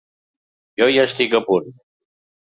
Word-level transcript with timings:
Jo 0.81 0.87
ja 0.91 1.03
estic 1.09 1.35
a 1.39 1.41
punt. 1.49 1.69